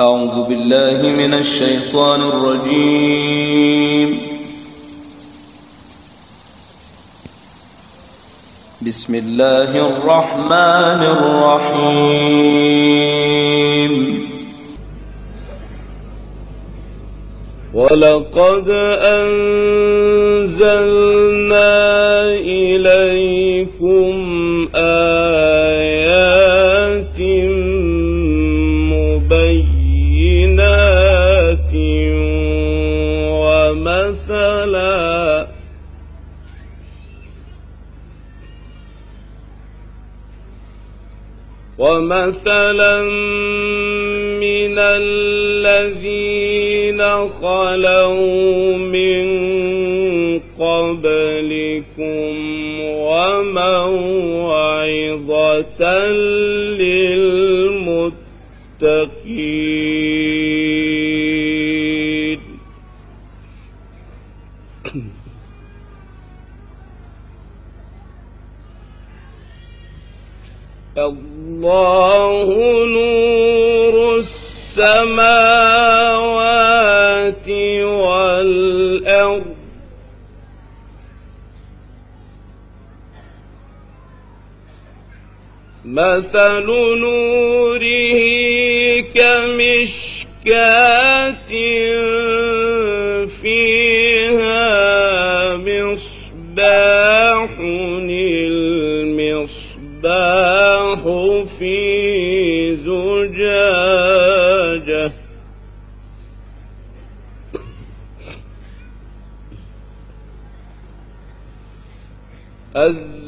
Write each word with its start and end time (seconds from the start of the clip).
أعوذ 0.00 0.44
بالله 0.44 1.08
من 1.08 1.34
الشيطان 1.34 2.22
الرجيم. 2.22 4.18
بسم 8.82 9.14
الله 9.14 9.88
الرحمن 9.88 11.00
الرحيم. 11.16 12.32
ولقد 17.74 18.68
أنزلنا 19.00 21.35
ومثلا 41.86 43.02
من 44.42 44.74
الذين 44.78 46.18
خلوا 47.28 48.76
من 48.76 49.26
قبلكم 50.58 52.34
وموعظة 53.06 54.02
للمتقين. 56.78 58.16
الله 71.56 72.48
نور 72.86 74.18
السماوات 74.18 75.08
والأرض. 77.88 79.56
مثل 85.84 86.66
نوره 87.00 88.20
كمشكاة 89.14 91.05
في 101.58 102.76
زجاجة. 102.76 104.06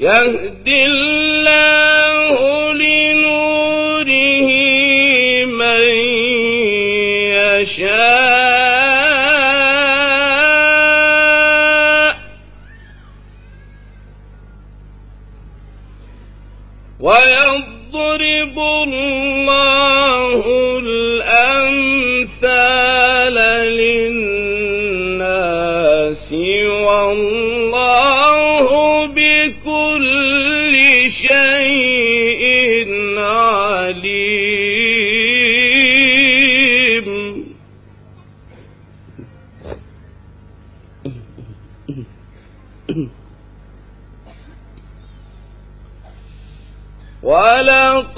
يهدي 0.00 0.86
الله 0.86 2.72
لنوره 2.72 4.48
من 5.44 5.82
يشاء. 7.60 8.79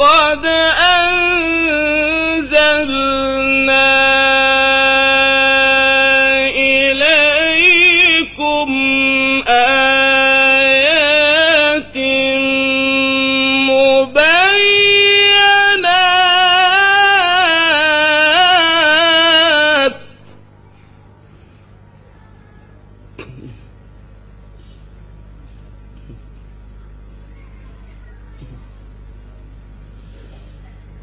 ولقد 0.03 0.47
أنزلنا 0.47 1.31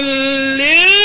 للمتقين 0.00 0.95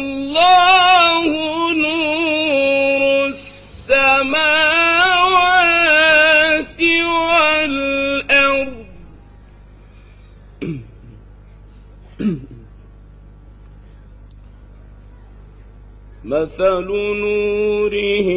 الله 0.00 1.22
نور 1.74 3.28
السماوات 3.28 4.40
والأرض. 7.16 8.74
مثل 16.24 16.84
نوره 17.22 18.28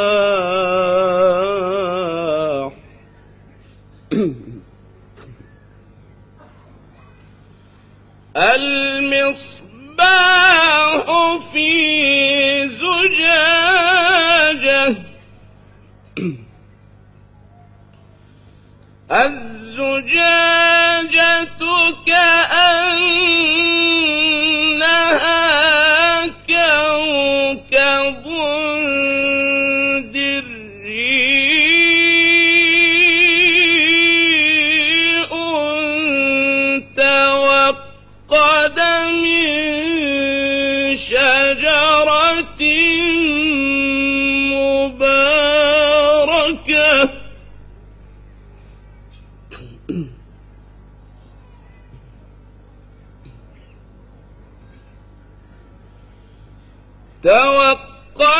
المصباح 10.00 11.04
في 11.52 11.99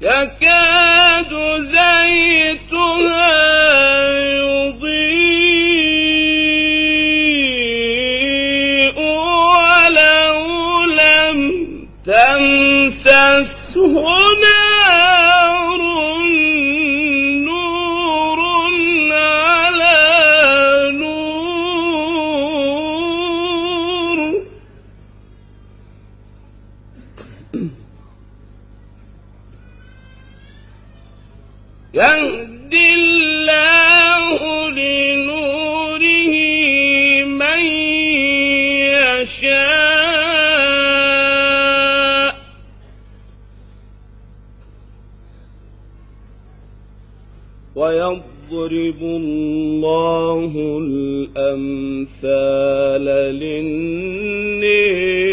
يكاد 0.00 1.32
زيتها 1.60 3.24
يضيء 8.04 8.98
ولو 8.98 10.84
لم 10.84 11.38
تمسسه 12.04 13.94
نار 14.42 15.80
نور 17.44 18.40
على 19.12 20.00
نور. 20.92 21.34
يهدي 31.94 32.94
الله 32.94 34.38
لنوره 34.70 36.34
من 37.24 37.66
يشاء. 39.22 39.64
ويضرب 47.74 49.00
الله 49.02 50.52
الأمثال 51.36 52.24
للناس 53.42 55.23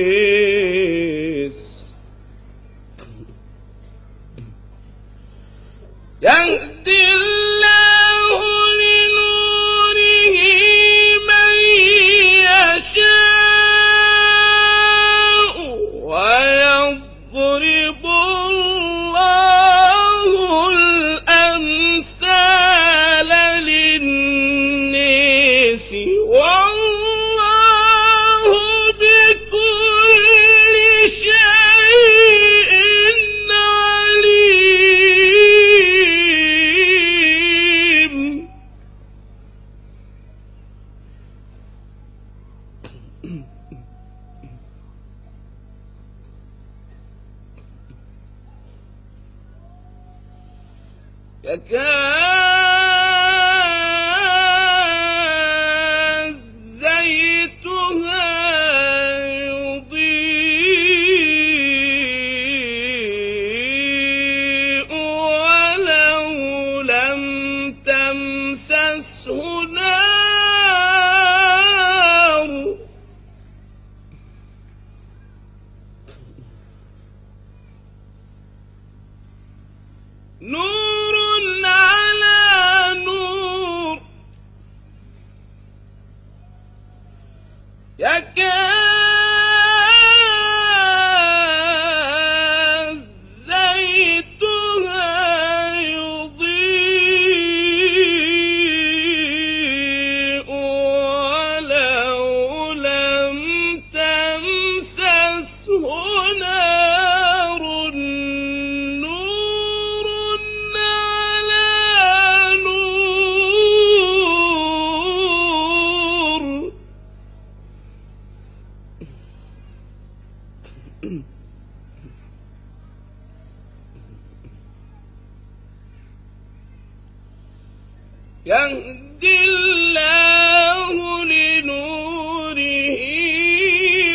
يهدي 128.52 129.46
الله 129.46 131.26
لنوره 131.26 132.96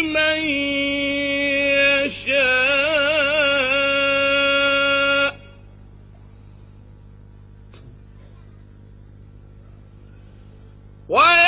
من 0.02 0.40
يشاء. 2.04 2.56
ويضرب 11.08 11.45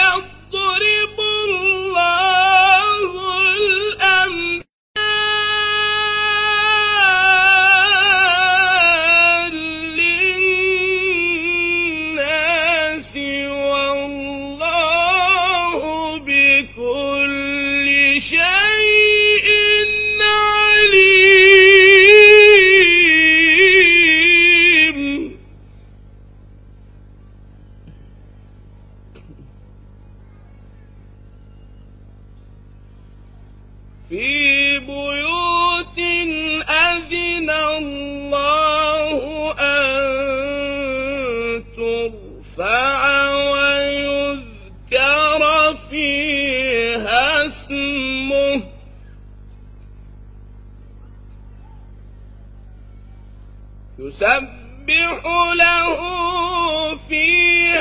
يسبح 53.99 55.23
له 55.55 55.99
فيها 57.09 57.78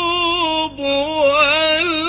والأبصار. 1.29 2.03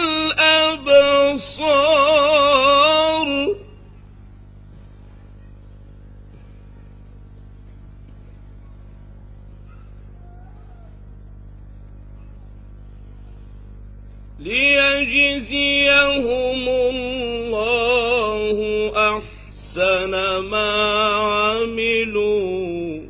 ليجزيهم 15.04 16.68
الله 16.68 18.48
أحسن 18.96 20.10
ما 20.38 20.72
عملوا. 21.14 23.00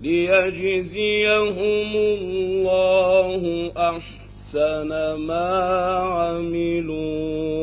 ليجزيهم 0.00 1.96
الله 1.96 3.72
أحسن 3.76 4.90
ما 5.14 5.48
عملوا 5.98 7.18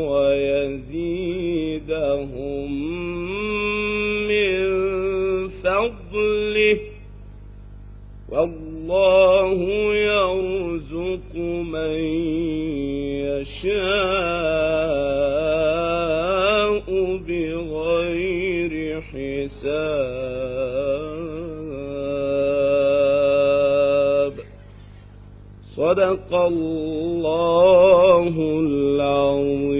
ويزيدهم 0.10 1.16
والله 8.30 9.60
يرزق 9.96 11.36
من 11.36 12.00
يشاء 13.22 13.76
بغير 17.28 18.74
حساب. 19.02 19.66
صدق 25.76 26.30
الله 26.34 28.34
العظيم. 28.60 29.75